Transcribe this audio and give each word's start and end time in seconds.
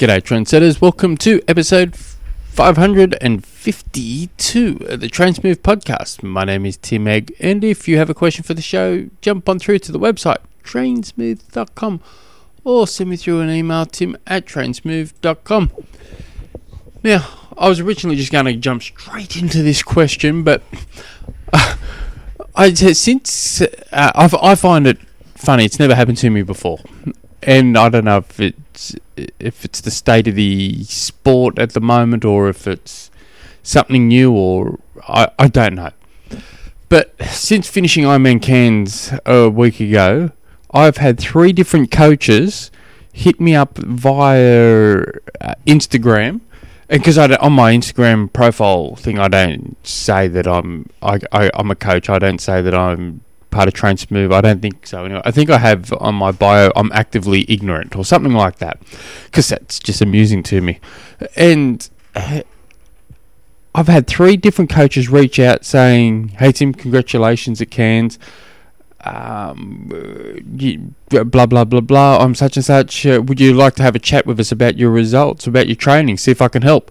G'day, 0.00 0.22
trendsetters. 0.22 0.80
Welcome 0.80 1.18
to 1.18 1.42
episode 1.46 1.94
552 1.94 4.86
of 4.88 5.00
the 5.00 5.08
Trainsmooth 5.08 5.56
podcast. 5.56 6.22
My 6.22 6.44
name 6.44 6.64
is 6.64 6.78
Tim 6.78 7.06
Egg, 7.06 7.36
and 7.38 7.62
if 7.62 7.86
you 7.86 7.98
have 7.98 8.08
a 8.08 8.14
question 8.14 8.42
for 8.42 8.54
the 8.54 8.62
show, 8.62 9.10
jump 9.20 9.46
on 9.46 9.58
through 9.58 9.80
to 9.80 9.92
the 9.92 9.98
website, 9.98 10.38
trainsmooth.com, 10.64 12.00
or 12.64 12.86
send 12.86 13.10
me 13.10 13.18
through 13.18 13.40
an 13.40 13.50
email, 13.50 13.84
tim 13.84 14.16
at 14.26 14.46
trainsmooth.com. 14.46 15.70
Now, 17.04 17.28
I 17.58 17.68
was 17.68 17.80
originally 17.80 18.16
just 18.16 18.32
going 18.32 18.46
to 18.46 18.54
jump 18.54 18.82
straight 18.82 19.36
into 19.36 19.62
this 19.62 19.82
question, 19.82 20.44
but 20.44 20.62
uh, 21.52 21.76
I 22.56 22.72
since 22.72 23.60
uh, 23.60 24.12
I've, 24.14 24.34
I 24.36 24.54
find 24.54 24.86
it 24.86 24.96
funny. 25.34 25.66
It's 25.66 25.78
never 25.78 25.94
happened 25.94 26.16
to 26.16 26.30
me 26.30 26.40
before, 26.40 26.78
and 27.42 27.76
I 27.76 27.88
don't 27.88 28.04
know 28.04 28.18
if 28.18 28.40
it's 28.40 28.94
if 29.16 29.64
it's 29.64 29.80
the 29.80 29.90
state 29.90 30.28
of 30.28 30.34
the 30.34 30.84
sport 30.84 31.58
at 31.58 31.72
the 31.72 31.80
moment 31.80 32.24
or 32.24 32.48
if 32.48 32.66
it's 32.66 33.10
something 33.62 34.08
new 34.08 34.32
or 34.32 34.78
I, 35.06 35.30
I 35.38 35.48
don't 35.48 35.74
know. 35.74 35.90
But 36.88 37.14
since 37.22 37.68
finishing 37.68 38.04
Ironman 38.04 38.42
Cairns 38.42 39.12
a 39.24 39.48
week 39.48 39.78
ago, 39.78 40.32
I've 40.72 40.96
had 40.96 41.18
three 41.18 41.52
different 41.52 41.90
coaches 41.90 42.70
hit 43.12 43.40
me 43.40 43.54
up 43.54 43.78
via 43.78 45.02
uh, 45.40 45.54
Instagram. 45.66 46.40
Because 46.88 47.16
I 47.18 47.32
on 47.36 47.52
my 47.52 47.72
Instagram 47.72 48.32
profile 48.32 48.96
thing, 48.96 49.20
I 49.20 49.28
don't 49.28 49.76
say 49.86 50.26
that 50.26 50.48
I'm 50.48 50.90
I, 51.00 51.20
I, 51.30 51.50
I'm 51.54 51.70
a 51.70 51.76
coach. 51.76 52.10
I 52.10 52.18
don't 52.18 52.40
say 52.40 52.60
that 52.62 52.74
I'm 52.74 53.20
part 53.50 53.68
of 53.68 53.74
Train 53.74 53.96
Smooth? 53.96 54.32
I 54.32 54.40
don't 54.40 54.60
think 54.60 54.86
so. 54.86 55.04
Anyway, 55.04 55.22
I 55.24 55.30
think 55.30 55.50
I 55.50 55.58
have 55.58 55.92
on 55.94 56.14
my 56.14 56.32
bio, 56.32 56.72
I'm 56.76 56.90
actively 56.92 57.44
ignorant 57.48 57.96
or 57.96 58.04
something 58.04 58.32
like 58.32 58.58
that, 58.58 58.80
because 59.24 59.48
that's 59.48 59.78
just 59.78 60.00
amusing 60.00 60.42
to 60.44 60.60
me. 60.60 60.80
And 61.36 61.88
uh, 62.14 62.42
I've 63.74 63.88
had 63.88 64.06
three 64.06 64.36
different 64.36 64.70
coaches 64.70 65.08
reach 65.08 65.38
out 65.38 65.64
saying, 65.64 66.28
"Hey 66.38 66.52
Tim, 66.52 66.72
congratulations 66.72 67.60
at 67.60 67.70
Cairns." 67.70 68.18
Um, 69.02 69.86
blah 71.08 71.46
blah 71.46 71.64
blah 71.64 71.80
blah. 71.80 72.18
I'm 72.18 72.34
such 72.34 72.56
and 72.56 72.64
such. 72.64 73.06
Uh, 73.06 73.22
would 73.24 73.40
you 73.40 73.54
like 73.54 73.74
to 73.76 73.82
have 73.82 73.94
a 73.94 74.00
chat 74.00 74.26
with 74.26 74.38
us 74.40 74.52
about 74.52 74.76
your 74.76 74.90
results, 74.90 75.46
about 75.46 75.68
your 75.68 75.76
training, 75.76 76.18
see 76.18 76.30
if 76.30 76.42
I 76.42 76.48
can 76.48 76.62
help? 76.62 76.90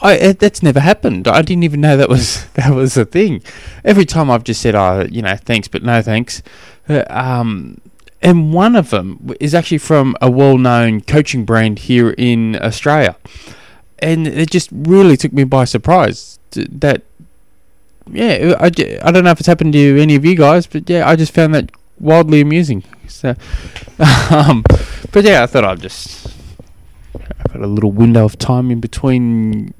I 0.00 0.32
that's 0.32 0.62
never 0.62 0.80
happened. 0.80 1.26
I 1.26 1.42
didn't 1.42 1.64
even 1.64 1.80
know 1.80 1.96
that 1.96 2.08
was 2.08 2.46
that 2.54 2.74
was 2.74 2.96
a 2.96 3.04
thing. 3.04 3.42
Every 3.84 4.04
time 4.04 4.30
I've 4.30 4.44
just 4.44 4.60
said, 4.60 4.74
"Oh, 4.74 5.06
you 5.10 5.22
know, 5.22 5.36
thanks, 5.36 5.68
but 5.68 5.82
no 5.82 6.02
thanks." 6.02 6.42
Uh, 6.88 7.04
um, 7.10 7.80
and 8.22 8.52
one 8.52 8.74
of 8.74 8.90
them 8.90 9.34
is 9.38 9.54
actually 9.54 9.78
from 9.78 10.16
a 10.20 10.30
well-known 10.30 11.02
coaching 11.02 11.44
brand 11.44 11.80
here 11.80 12.10
in 12.18 12.56
Australia, 12.56 13.16
and 13.98 14.26
it 14.26 14.50
just 14.50 14.70
really 14.72 15.16
took 15.16 15.32
me 15.32 15.44
by 15.44 15.64
surprise. 15.64 16.38
That, 16.52 17.02
yeah, 18.10 18.56
I, 18.58 18.66
I 18.66 19.10
don't 19.12 19.24
know 19.24 19.30
if 19.30 19.38
it's 19.38 19.46
happened 19.46 19.74
to 19.74 20.00
any 20.00 20.14
of 20.16 20.24
you 20.24 20.34
guys, 20.34 20.66
but 20.66 20.88
yeah, 20.88 21.08
I 21.08 21.14
just 21.14 21.32
found 21.32 21.54
that 21.54 21.70
wildly 22.00 22.40
amusing. 22.40 22.82
So, 23.06 23.36
um, 24.30 24.64
but 25.12 25.24
yeah, 25.24 25.42
I 25.42 25.46
thought 25.46 25.64
I'd 25.64 25.80
just 25.80 26.37
I've 27.14 27.52
had 27.52 27.62
a 27.62 27.66
little 27.66 27.92
window 27.92 28.24
of 28.24 28.38
time 28.38 28.70
in 28.70 28.80
between 28.80 29.74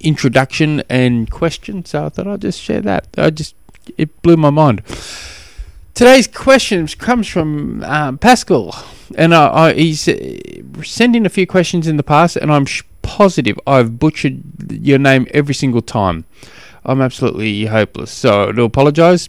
introduction 0.00 0.82
and 0.88 1.30
question, 1.30 1.84
so 1.84 2.06
I 2.06 2.08
thought 2.10 2.26
I'd 2.26 2.42
just 2.42 2.60
share 2.60 2.80
that. 2.82 3.08
I 3.16 3.30
just 3.30 3.54
it 3.96 4.22
blew 4.22 4.36
my 4.36 4.50
mind. 4.50 4.82
Today's 5.94 6.26
question 6.26 6.86
comes 6.88 7.28
from 7.28 7.82
um, 7.84 8.18
Pascal, 8.18 8.74
and 9.16 9.32
uh, 9.32 9.52
I, 9.52 9.72
he's 9.74 10.08
uh, 10.08 10.40
sent 10.82 11.14
in 11.14 11.24
a 11.24 11.28
few 11.28 11.46
questions 11.46 11.86
in 11.86 11.96
the 11.96 12.02
past, 12.02 12.36
and 12.36 12.52
I'm 12.52 12.66
sh- 12.66 12.82
positive 13.02 13.58
I've 13.66 13.98
butchered 13.98 14.42
your 14.72 14.98
name 14.98 15.28
every 15.30 15.54
single 15.54 15.82
time. 15.82 16.24
I'm 16.84 17.00
absolutely 17.00 17.66
hopeless, 17.66 18.10
so 18.10 18.48
I 18.48 18.52
do 18.52 18.64
apologise. 18.64 19.28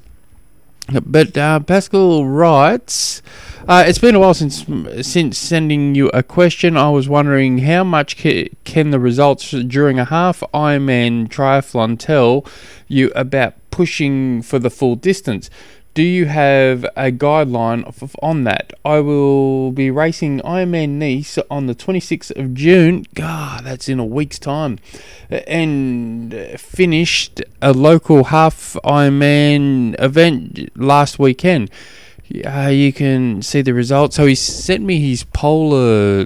But 1.06 1.38
uh, 1.38 1.60
Pascal 1.62 2.26
writes, 2.26 3.22
uh, 3.68 3.84
"It's 3.88 3.98
been 4.00 4.16
a 4.16 4.20
while 4.20 4.34
since 4.34 4.66
since 5.02 5.38
sending 5.38 5.96
you 5.96 6.10
a 6.14 6.24
question. 6.24 6.78
I 6.78 6.90
was 6.90 7.10
wondering 7.10 7.60
how 7.60 7.84
much 7.84 8.18
ca- 8.18 8.50
can 8.64 8.92
the 8.92 9.00
results 9.00 9.52
during 9.52 10.00
a 10.00 10.06
half 10.06 10.42
Ironman 10.54 11.28
triathlon 11.28 11.98
tell 11.98 12.46
you 12.88 13.12
about 13.16 13.54
pushing 13.72 14.42
for 14.42 14.60
the 14.60 14.70
full 14.70 14.96
distance? 14.96 15.50
do 15.96 16.04
you 16.04 16.26
have 16.26 16.84
a 16.98 17.10
guideline 17.10 18.14
on 18.22 18.44
that? 18.44 18.74
I 18.84 19.00
will 19.00 19.72
be 19.72 19.90
racing 19.90 20.42
Ironman 20.42 20.90
Nice 20.90 21.40
on 21.50 21.68
the 21.68 21.74
26th 21.74 22.38
of 22.38 22.54
June. 22.54 23.06
God, 23.16 23.64
that's 23.64 23.88
in 23.88 23.98
a 23.98 24.06
week's 24.06 24.38
time. 24.38 24.78
And 25.30 26.36
finished 26.58 27.42
a 27.62 27.72
local 27.72 28.26
half 28.26 28.76
Ironman 28.84 29.96
event 29.98 30.70
last 30.78 31.18
weekend. 31.18 31.72
Uh, 32.46 32.70
you 32.70 32.92
can 32.92 33.42
see 33.42 33.62
the 33.62 33.74
results. 33.74 34.16
So 34.16 34.26
he 34.26 34.36
sent 34.36 34.84
me 34.84 35.00
his 35.00 35.24
polar 35.24 36.26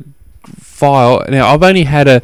file. 0.58 1.24
Now, 1.30 1.54
I've 1.54 1.64
only 1.64 1.84
had 1.84 2.08
a 2.08 2.22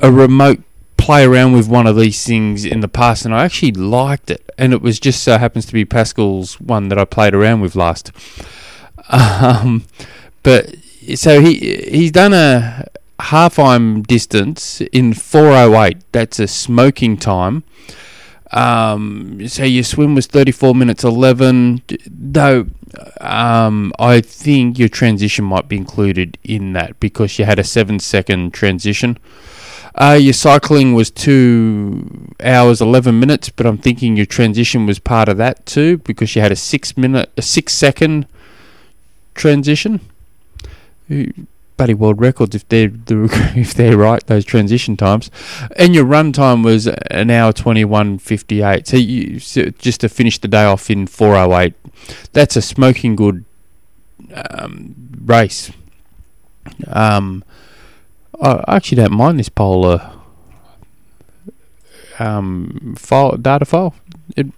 a 0.00 0.12
remote 0.12 0.60
play 0.96 1.24
around 1.24 1.52
with 1.52 1.68
one 1.68 1.86
of 1.86 1.96
these 1.96 2.24
things 2.24 2.64
in 2.64 2.80
the 2.80 2.88
past, 2.88 3.24
and 3.24 3.34
I 3.34 3.44
actually 3.44 3.72
liked 3.72 4.30
it. 4.30 4.48
And 4.56 4.72
it 4.72 4.82
was 4.82 5.00
just 5.00 5.22
so 5.22 5.38
happens 5.38 5.66
to 5.66 5.72
be 5.72 5.84
Pascal's 5.84 6.60
one 6.60 6.88
that 6.88 6.98
I 6.98 7.04
played 7.04 7.34
around 7.34 7.60
with 7.60 7.74
last. 7.74 8.12
Um, 9.08 9.86
but 10.42 10.74
so 11.14 11.40
he 11.40 11.54
he's 11.90 12.12
done 12.12 12.34
a 12.34 12.86
half 13.20 13.58
Im 13.58 14.02
distance 14.02 14.80
in 14.92 15.14
408. 15.14 15.98
That's 16.12 16.38
a 16.38 16.46
smoking 16.46 17.16
time. 17.16 17.64
Um, 18.50 19.46
so 19.46 19.64
your 19.64 19.84
swim 19.84 20.14
was 20.14 20.26
34 20.26 20.74
minutes 20.74 21.04
11. 21.04 21.82
Though 22.06 22.66
um, 23.20 23.92
I 23.98 24.20
think 24.20 24.78
your 24.78 24.88
transition 24.88 25.44
might 25.44 25.68
be 25.68 25.76
included 25.76 26.38
in 26.44 26.72
that 26.72 26.98
because 27.00 27.38
you 27.38 27.44
had 27.44 27.58
a 27.58 27.64
seven 27.64 27.98
second 27.98 28.54
transition. 28.54 29.18
Uh, 29.94 30.18
your 30.20 30.32
cycling 30.32 30.94
was 30.94 31.10
two 31.10 32.34
hours 32.42 32.80
eleven 32.80 33.18
minutes, 33.18 33.48
but 33.48 33.66
I'm 33.66 33.78
thinking 33.78 34.16
your 34.16 34.26
transition 34.26 34.86
was 34.86 34.98
part 34.98 35.28
of 35.28 35.36
that 35.38 35.66
too 35.66 35.98
because 35.98 36.36
you 36.36 36.42
had 36.42 36.52
a 36.52 36.56
six 36.56 36.96
minute, 36.96 37.30
a 37.36 37.42
six 37.42 37.72
second 37.74 38.26
transition. 39.34 40.00
Buddy 41.78 41.94
world 41.94 42.20
records 42.20 42.54
if 42.54 42.68
they're 42.68 42.88
the, 42.88 43.30
if 43.56 43.72
they're 43.72 43.96
right 43.96 44.24
those 44.26 44.44
transition 44.44 44.96
times, 44.96 45.30
and 45.76 45.94
your 45.94 46.04
run 46.04 46.32
time 46.32 46.62
was 46.62 46.86
an 46.86 47.30
hour 47.30 47.54
twenty 47.54 47.84
one 47.84 48.18
fifty 48.18 48.60
eight. 48.60 48.86
So 48.86 48.98
you 48.98 49.38
so 49.38 49.70
just 49.78 50.02
to 50.02 50.10
finish 50.10 50.38
the 50.38 50.48
day 50.48 50.64
off 50.64 50.90
in 50.90 51.06
four 51.06 51.36
oh 51.36 51.56
eight. 51.56 51.74
That's 52.32 52.56
a 52.56 52.62
smoking 52.62 53.16
good 53.16 53.44
um, 54.34 54.94
race. 55.24 55.70
Um, 56.86 57.44
I 58.42 58.62
actually 58.68 58.96
don't 58.96 59.12
mind 59.12 59.38
this 59.38 59.48
polar 59.48 60.12
um, 62.18 62.94
file 62.98 63.36
data 63.36 63.64
file. 63.64 63.94
It 64.36 64.48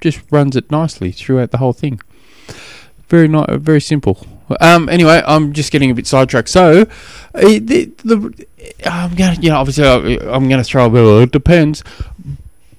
just 0.00 0.20
runs 0.30 0.56
it 0.56 0.70
nicely 0.70 1.12
throughout 1.12 1.50
the 1.50 1.58
whole 1.58 1.72
thing. 1.72 2.00
Very 3.08 3.28
nice, 3.28 3.46
very 3.50 3.80
simple. 3.80 4.26
Um, 4.60 4.88
anyway, 4.88 5.22
I'm 5.26 5.52
just 5.52 5.72
getting 5.72 5.90
a 5.90 5.94
bit 5.94 6.06
sidetracked. 6.06 6.48
So, 6.48 6.82
uh, 7.34 7.40
the, 7.40 7.90
the 8.04 8.46
I'm 8.84 9.14
gonna, 9.14 9.40
you 9.40 9.50
know, 9.50 9.56
obviously 9.56 9.84
I'm 9.86 10.48
gonna 10.48 10.64
throw 10.64 10.86
a 10.86 10.90
bit. 10.90 11.04
Of, 11.04 11.22
it 11.22 11.30
depends, 11.30 11.84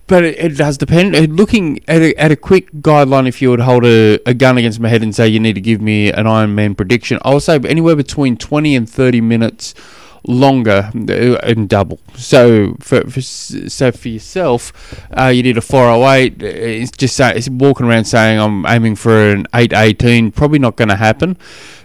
but 0.07 0.23
it, 0.23 0.37
it, 0.37 0.57
does 0.57 0.77
depend. 0.77 1.15
Uh, 1.15 1.21
looking 1.21 1.79
at 1.87 2.01
a, 2.01 2.15
at 2.15 2.31
a 2.31 2.35
quick 2.35 2.71
guideline, 2.73 3.27
if 3.27 3.41
you 3.41 3.49
would 3.49 3.61
hold 3.61 3.85
a, 3.85 4.19
a 4.25 4.33
gun 4.33 4.57
against 4.57 4.79
my 4.79 4.89
head 4.89 5.03
and 5.03 5.15
say 5.15 5.27
you 5.27 5.39
need 5.39 5.53
to 5.53 5.61
give 5.61 5.81
me 5.81 6.11
an 6.11 6.27
Iron 6.27 6.55
Man 6.55 6.75
prediction, 6.75 7.19
I 7.23 7.33
would 7.33 7.43
say 7.43 7.59
anywhere 7.65 7.95
between 7.95 8.37
20 8.37 8.75
and 8.75 8.89
30 8.89 9.21
minutes 9.21 9.73
longer 10.23 10.91
and 10.93 11.67
double. 11.69 11.99
So 12.15 12.75
for, 12.79 13.01
for 13.09 13.21
so 13.21 13.91
for 13.91 14.07
yourself, 14.07 15.03
uh, 15.17 15.27
you 15.27 15.43
did 15.43 15.57
a 15.57 15.61
408. 15.61 16.41
It's 16.41 16.91
just 16.91 17.15
say, 17.15 17.35
it's 17.35 17.49
walking 17.49 17.85
around 17.87 18.05
saying 18.05 18.39
I'm 18.39 18.65
aiming 18.65 18.95
for 18.95 19.31
an 19.31 19.47
818. 19.53 20.31
Probably 20.31 20.59
not 20.59 20.75
going 20.75 20.89
to 20.89 20.95
happen, 20.95 21.37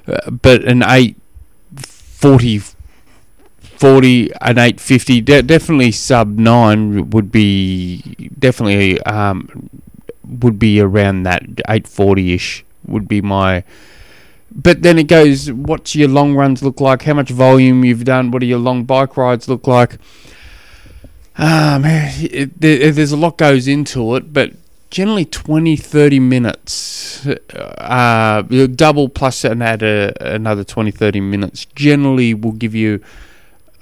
uh, 0.07 0.31
but 0.31 0.65
an 0.65 0.83
840. 0.83 2.63
40 3.77 4.33
and 4.41 4.57
850 4.57 5.21
de- 5.21 5.43
definitely 5.43 5.93
sub 5.93 6.39
9 6.39 7.11
would 7.11 7.31
be 7.31 8.01
definitely 8.39 8.99
um, 9.03 9.69
would 10.27 10.59
be 10.59 10.81
around 10.81 11.25
that 11.25 11.43
840ish 11.45 12.63
would 12.87 13.07
be 13.07 13.21
my 13.21 13.65
but 14.53 14.83
then 14.83 14.99
it 14.99 15.09
goes, 15.09 15.51
what's 15.51 15.95
your 15.95 16.09
long 16.09 16.35
runs 16.35 16.63
look 16.63 16.81
like? 16.81 17.03
How 17.03 17.15
much 17.15 17.31
volume 17.31 17.85
you've 17.85 18.05
done? 18.05 18.31
What 18.31 18.41
do 18.41 18.47
your 18.47 18.59
long 18.59 18.85
bike 18.85 19.17
rides 19.17 19.49
look 19.49 19.67
like? 19.67 19.99
Um, 21.37 21.83
it, 21.85 22.61
there's 22.61 23.13
a 23.13 23.17
lot 23.17 23.37
goes 23.37 23.69
into 23.69 24.17
it, 24.17 24.33
but 24.33 24.53
generally 24.91 25.25
20, 25.25 25.77
30 25.77 26.21
minutes. 26.21 27.27
Uh, 27.27 28.43
double 28.43 29.09
plus 29.09 29.45
and 29.45 29.63
add 29.63 29.83
a, 29.83 30.35
another 30.35 30.65
20, 30.65 30.91
30 30.91 31.21
minutes. 31.21 31.65
Generally, 31.67 32.35
will 32.35 32.53
give 32.53 32.75
you 32.75 33.03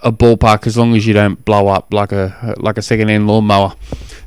a 0.03 0.13
ballpark 0.13 0.67
as 0.67 0.77
long 0.77 0.95
as 0.95 1.07
you 1.07 1.15
don't 1.15 1.45
blow 1.45 1.69
up 1.69 1.93
like 1.93 2.13
a 2.13 2.55
like 2.59 2.77
a 2.77 2.83
second 2.83 3.09
hand 3.09 3.27
lawnmower. 3.27 3.75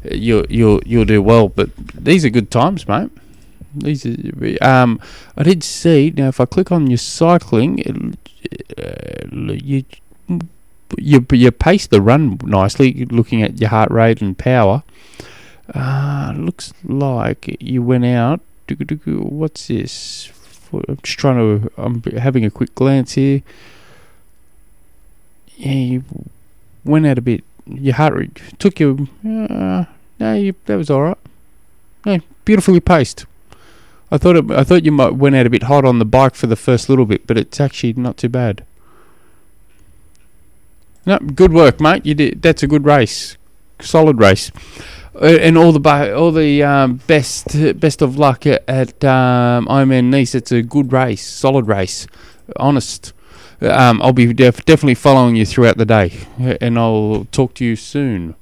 You'll 0.03 0.45
you'll 0.49 0.81
you'll 0.85 1.05
do 1.05 1.21
well. 1.21 1.49
But 1.49 1.69
these 1.93 2.25
are 2.25 2.29
good 2.29 2.49
times, 2.51 2.87
mate. 2.87 3.11
These 3.79 4.05
are, 4.05 4.63
um, 4.67 4.99
I 5.37 5.43
did 5.43 5.63
see 5.63 6.13
now. 6.15 6.29
If 6.29 6.39
I 6.39 6.45
click 6.45 6.71
on 6.71 6.87
your 6.87 6.97
cycling, 6.97 7.79
it, 7.79 8.77
uh, 8.77 9.27
you 9.31 9.83
you 10.97 11.25
you 11.31 11.51
pace 11.51 11.87
the 11.87 12.01
run 12.01 12.39
nicely. 12.43 13.05
Looking 13.05 13.41
at 13.43 13.59
your 13.59 13.69
heart 13.69 13.91
rate 13.91 14.21
and 14.21 14.37
power, 14.37 14.83
uh, 15.73 16.33
looks 16.35 16.73
like 16.83 17.57
you 17.59 17.81
went 17.81 18.05
out. 18.05 18.41
What's 19.05 19.67
this? 19.67 20.31
I'm 20.73 20.97
just 21.03 21.19
trying 21.19 21.37
to. 21.37 21.71
I'm 21.77 22.03
having 22.03 22.45
a 22.45 22.51
quick 22.51 22.75
glance 22.75 23.13
here 23.13 23.41
yeah, 25.57 25.71
you 25.71 26.03
went 26.85 27.07
out 27.07 27.17
a 27.17 27.21
bit. 27.21 27.43
Your 27.65 27.95
heart 27.95 28.13
rate 28.13 28.41
took 28.59 28.79
you. 28.79 29.09
Uh, 29.25 29.85
no, 30.19 30.33
you, 30.35 30.55
that 30.65 30.77
was 30.77 30.89
all 30.89 31.01
right. 31.01 31.17
No, 32.05 32.19
beautifully 32.45 32.79
paced. 32.79 33.25
I 34.11 34.17
thought 34.17 34.35
it, 34.37 34.51
I 34.51 34.63
thought 34.63 34.85
you 34.85 34.91
might 34.91 35.15
went 35.15 35.35
out 35.35 35.45
a 35.45 35.49
bit 35.49 35.63
hot 35.63 35.85
on 35.85 35.99
the 35.99 36.05
bike 36.05 36.35
for 36.35 36.47
the 36.47 36.55
first 36.55 36.89
little 36.89 37.05
bit, 37.05 37.27
but 37.27 37.37
it's 37.37 37.59
actually 37.59 37.93
not 37.93 38.17
too 38.17 38.29
bad. 38.29 38.63
No, 41.05 41.19
good 41.19 41.53
work, 41.53 41.79
mate. 41.79 42.05
You 42.05 42.15
did. 42.15 42.41
That's 42.41 42.63
a 42.63 42.67
good 42.67 42.85
race, 42.85 43.37
solid 43.79 44.19
race, 44.19 44.51
uh, 45.15 45.25
and 45.25 45.57
all 45.57 45.71
the 45.71 46.15
all 46.15 46.31
the 46.31 46.63
um, 46.63 47.01
best 47.07 47.79
best 47.79 48.01
of 48.01 48.17
luck 48.17 48.45
at, 48.45 48.63
at 48.67 49.03
um, 49.03 49.67
Ironman 49.67 50.05
Nice. 50.05 50.35
It's 50.35 50.51
a 50.51 50.61
good 50.61 50.91
race, 50.91 51.25
solid 51.25 51.67
race, 51.67 52.07
honest 52.55 53.13
um, 53.61 54.01
I'll 54.01 54.13
be 54.13 54.33
def- 54.33 54.65
definitely 54.65 54.95
following 54.95 55.35
you 55.35 55.45
throughout 55.45 55.77
the 55.77 55.85
day, 55.85 56.27
and 56.37 56.77
I'll 56.77 57.27
talk 57.31 57.53
to 57.55 57.65
you 57.65 57.75
soon. 57.75 58.35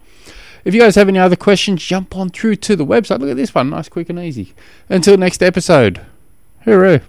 If 0.65 0.73
you 0.73 0.81
guys 0.81 0.95
have 0.95 1.07
any 1.07 1.19
other 1.19 1.35
questions, 1.35 1.83
jump 1.83 2.15
on 2.17 2.29
through 2.29 2.55
to 2.57 2.75
the 2.75 2.85
website. 2.85 3.19
Look 3.19 3.29
at 3.29 3.37
this 3.37 3.53
one, 3.53 3.69
nice, 3.69 3.87
quick, 3.87 4.09
and 4.09 4.19
easy. 4.19 4.53
Until 4.89 5.15
next 5.15 5.43
episode, 5.43 6.01
hooroo. 6.65 7.01